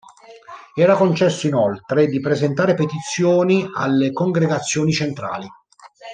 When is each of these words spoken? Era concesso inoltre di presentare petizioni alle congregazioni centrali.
Era 0.73 0.95
concesso 0.95 1.45
inoltre 1.45 2.07
di 2.07 2.19
presentare 2.19 2.73
petizioni 2.73 3.69
alle 3.71 4.11
congregazioni 4.11 4.91
centrali. 4.91 5.47